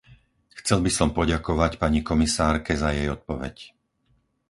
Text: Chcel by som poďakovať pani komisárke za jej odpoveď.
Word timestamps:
Chcel 0.59 0.79
by 0.85 0.89
som 0.97 1.09
poďakovať 1.19 1.71
pani 1.83 1.99
komisárke 2.09 2.73
za 2.83 2.89
jej 2.97 3.05
odpoveď. 3.15 3.55